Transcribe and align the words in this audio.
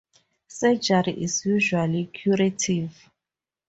Surgery 0.47 1.13
is 1.23 1.45
usually 1.45 2.05
curative. 2.07 3.11